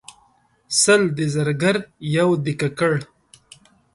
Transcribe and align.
سل 0.81 1.01
د 1.17 1.19
زرګر 1.33 1.77
یو 2.17 2.29
دګګر. 2.45 2.93